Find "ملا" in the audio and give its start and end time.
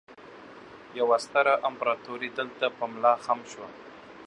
2.93-3.13